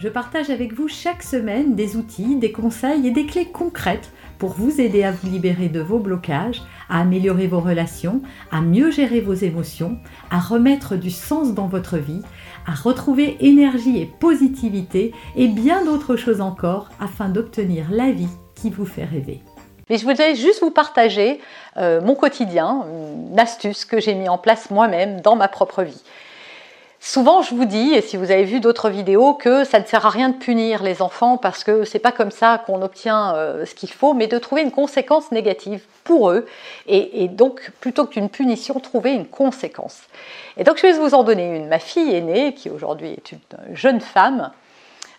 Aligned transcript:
Je 0.00 0.08
partage 0.08 0.48
avec 0.48 0.72
vous 0.72 0.88
chaque 0.88 1.22
semaine 1.22 1.74
des 1.74 1.96
outils, 1.96 2.36
des 2.36 2.52
conseils 2.52 3.06
et 3.06 3.10
des 3.10 3.26
clés 3.26 3.44
concrètes 3.44 4.10
pour 4.38 4.54
vous 4.54 4.80
aider 4.80 5.04
à 5.04 5.12
vous 5.12 5.28
libérer 5.30 5.68
de 5.68 5.80
vos 5.80 5.98
blocages, 5.98 6.62
à 6.88 7.00
améliorer 7.00 7.46
vos 7.46 7.60
relations, 7.60 8.22
à 8.50 8.62
mieux 8.62 8.90
gérer 8.90 9.20
vos 9.20 9.34
émotions, 9.34 9.98
à 10.30 10.40
remettre 10.40 10.96
du 10.96 11.10
sens 11.10 11.52
dans 11.52 11.66
votre 11.66 11.98
vie, 11.98 12.22
à 12.66 12.72
retrouver 12.72 13.36
énergie 13.40 14.00
et 14.00 14.06
positivité 14.06 15.12
et 15.36 15.48
bien 15.48 15.84
d'autres 15.84 16.16
choses 16.16 16.40
encore 16.40 16.88
afin 16.98 17.28
d'obtenir 17.28 17.90
la 17.90 18.10
vie 18.10 18.30
qui 18.54 18.70
vous 18.70 18.86
fait 18.86 19.04
rêver. 19.04 19.42
Mais 19.90 19.98
je 19.98 20.04
voulais 20.04 20.34
juste 20.34 20.62
vous 20.62 20.70
partager 20.70 21.40
euh, 21.76 22.00
mon 22.00 22.14
quotidien, 22.14 22.86
une 23.30 23.38
astuce 23.38 23.84
que 23.84 24.00
j'ai 24.00 24.14
mis 24.14 24.30
en 24.30 24.38
place 24.38 24.70
moi-même 24.70 25.20
dans 25.20 25.36
ma 25.36 25.48
propre 25.48 25.82
vie. 25.82 26.02
Souvent, 27.02 27.40
je 27.40 27.54
vous 27.54 27.64
dis, 27.64 27.94
et 27.94 28.02
si 28.02 28.18
vous 28.18 28.30
avez 28.30 28.44
vu 28.44 28.60
d'autres 28.60 28.90
vidéos, 28.90 29.32
que 29.32 29.64
ça 29.64 29.80
ne 29.80 29.86
sert 29.86 30.04
à 30.04 30.10
rien 30.10 30.28
de 30.28 30.36
punir 30.36 30.82
les 30.82 31.00
enfants 31.00 31.38
parce 31.38 31.64
que 31.64 31.84
c'est 31.84 31.98
pas 31.98 32.12
comme 32.12 32.30
ça 32.30 32.62
qu'on 32.66 32.82
obtient 32.82 33.34
euh, 33.34 33.64
ce 33.64 33.74
qu'il 33.74 33.90
faut, 33.90 34.12
mais 34.12 34.26
de 34.26 34.36
trouver 34.36 34.60
une 34.60 34.70
conséquence 34.70 35.32
négative 35.32 35.82
pour 36.04 36.30
eux. 36.30 36.44
Et, 36.86 37.24
et 37.24 37.28
donc, 37.28 37.72
plutôt 37.80 38.04
qu'une 38.04 38.28
punition, 38.28 38.78
trouver 38.80 39.12
une 39.12 39.26
conséquence. 39.26 40.02
Et 40.58 40.64
donc, 40.64 40.76
je 40.76 40.82
vais 40.82 40.92
vous 40.92 41.14
en 41.14 41.24
donner 41.24 41.56
une. 41.56 41.68
Ma 41.68 41.78
fille 41.78 42.14
aînée, 42.14 42.52
qui 42.52 42.68
aujourd'hui 42.68 43.12
est 43.12 43.32
une 43.32 43.40
jeune 43.74 44.02
femme, 44.02 44.50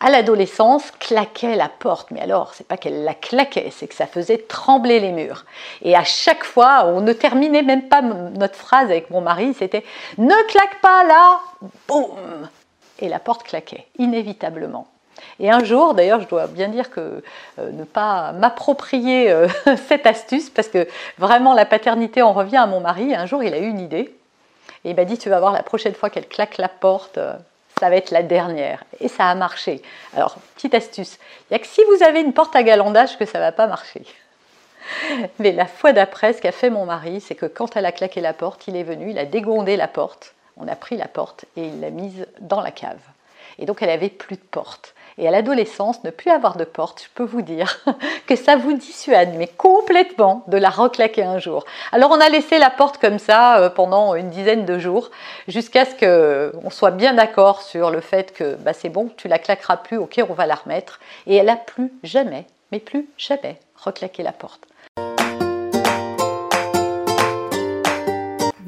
à 0.00 0.10
l'adolescence, 0.10 0.90
claquait 1.00 1.56
la 1.56 1.68
porte. 1.68 2.10
Mais 2.10 2.20
alors, 2.20 2.52
c'est 2.54 2.66
pas 2.66 2.76
qu'elle 2.76 3.04
la 3.04 3.14
claquait, 3.14 3.70
c'est 3.70 3.86
que 3.86 3.94
ça 3.94 4.06
faisait 4.06 4.38
trembler 4.38 5.00
les 5.00 5.12
murs. 5.12 5.44
Et 5.82 5.96
à 5.96 6.04
chaque 6.04 6.44
fois, 6.44 6.84
on 6.86 7.00
ne 7.00 7.12
terminait 7.12 7.62
même 7.62 7.88
pas 7.88 8.02
notre 8.02 8.56
phrase 8.56 8.90
avec 8.90 9.10
mon 9.10 9.20
mari, 9.20 9.54
c'était 9.54 9.84
Ne 10.18 10.48
claque 10.50 10.80
pas 10.80 11.04
là 11.04 11.40
Boum 11.88 12.48
Et 12.98 13.08
la 13.08 13.18
porte 13.18 13.44
claquait, 13.44 13.86
inévitablement. 13.98 14.86
Et 15.40 15.50
un 15.50 15.64
jour, 15.64 15.94
d'ailleurs, 15.94 16.20
je 16.20 16.28
dois 16.28 16.46
bien 16.46 16.68
dire 16.68 16.90
que 16.90 17.22
euh, 17.58 17.70
ne 17.72 17.84
pas 17.84 18.32
m'approprier 18.32 19.30
euh, 19.30 19.48
cette 19.88 20.06
astuce, 20.06 20.50
parce 20.50 20.68
que 20.68 20.86
vraiment 21.18 21.54
la 21.54 21.64
paternité 21.64 22.22
en 22.22 22.32
revient 22.32 22.56
à 22.58 22.66
mon 22.66 22.80
mari. 22.80 23.14
Un 23.14 23.26
jour, 23.26 23.42
il 23.42 23.52
a 23.54 23.58
eu 23.58 23.68
une 23.68 23.80
idée. 23.80 24.14
Et 24.84 24.90
il 24.90 24.96
m'a 24.96 25.04
dit, 25.04 25.18
tu 25.18 25.28
vas 25.28 25.40
voir 25.40 25.52
la 25.52 25.62
prochaine 25.62 25.94
fois 25.94 26.10
qu'elle 26.10 26.28
claque 26.28 26.58
la 26.58 26.68
porte, 26.68 27.18
euh, 27.18 27.34
ça 27.78 27.90
va 27.90 27.96
être 27.96 28.10
la 28.10 28.22
dernière. 28.22 28.84
Et 29.00 29.08
ça 29.08 29.28
a 29.28 29.34
marché. 29.34 29.82
Alors, 30.14 30.36
petite 30.54 30.74
astuce, 30.74 31.18
il 31.18 31.44
n'y 31.52 31.56
a 31.56 31.58
que 31.58 31.66
si 31.66 31.82
vous 31.84 32.02
avez 32.02 32.20
une 32.20 32.32
porte 32.32 32.56
à 32.56 32.62
galandage 32.62 33.18
que 33.18 33.26
ça 33.26 33.38
ne 33.38 33.44
va 33.44 33.52
pas 33.52 33.66
marcher. 33.66 34.02
Mais 35.38 35.52
la 35.52 35.66
fois 35.66 35.92
d'après, 35.92 36.32
ce 36.32 36.40
qu'a 36.40 36.52
fait 36.52 36.70
mon 36.70 36.86
mari, 36.86 37.20
c'est 37.20 37.34
que 37.34 37.44
quand 37.44 37.76
elle 37.76 37.84
a 37.84 37.92
claqué 37.92 38.22
la 38.22 38.32
porte, 38.32 38.66
il 38.66 38.76
est 38.76 38.82
venu, 38.82 39.10
il 39.10 39.18
a 39.18 39.26
dégondé 39.26 39.76
la 39.76 39.88
porte, 39.88 40.34
on 40.56 40.66
a 40.68 40.76
pris 40.76 40.96
la 40.96 41.08
porte 41.08 41.44
et 41.56 41.66
il 41.66 41.80
l'a 41.80 41.90
mise 41.90 42.26
dans 42.40 42.62
la 42.62 42.70
cave. 42.70 43.00
Et 43.58 43.66
donc 43.66 43.82
elle 43.82 43.88
n'avait 43.88 44.08
plus 44.08 44.36
de 44.36 44.42
porte. 44.50 44.94
Et 45.18 45.26
à 45.26 45.30
l'adolescence, 45.30 46.04
ne 46.04 46.10
plus 46.10 46.30
avoir 46.30 46.58
de 46.58 46.64
porte, 46.64 47.02
je 47.02 47.08
peux 47.14 47.24
vous 47.24 47.40
dire 47.40 47.78
que 48.26 48.36
ça 48.36 48.56
vous 48.56 48.74
dissuade, 48.74 49.34
mais 49.36 49.46
complètement, 49.46 50.44
de 50.48 50.58
la 50.58 50.68
reclaquer 50.68 51.22
un 51.22 51.38
jour. 51.38 51.64
Alors 51.90 52.10
on 52.10 52.20
a 52.20 52.28
laissé 52.28 52.58
la 52.58 52.68
porte 52.68 52.98
comme 52.98 53.18
ça 53.18 53.58
euh, 53.58 53.70
pendant 53.70 54.14
une 54.14 54.28
dizaine 54.28 54.66
de 54.66 54.78
jours, 54.78 55.10
jusqu'à 55.48 55.86
ce 55.86 56.52
qu'on 56.52 56.70
soit 56.70 56.90
bien 56.90 57.14
d'accord 57.14 57.62
sur 57.62 57.90
le 57.90 58.02
fait 58.02 58.34
que 58.34 58.56
bah, 58.56 58.74
c'est 58.74 58.90
bon, 58.90 59.10
tu 59.16 59.26
la 59.26 59.38
claqueras 59.38 59.78
plus, 59.78 59.96
ok, 59.96 60.20
on 60.28 60.34
va 60.34 60.44
la 60.44 60.54
remettre. 60.54 61.00
Et 61.26 61.36
elle 61.36 61.48
a 61.48 61.56
plus 61.56 61.92
jamais, 62.02 62.44
mais 62.70 62.78
plus 62.78 63.08
jamais, 63.16 63.58
reclaqué 63.74 64.22
la 64.22 64.32
porte. 64.32 64.66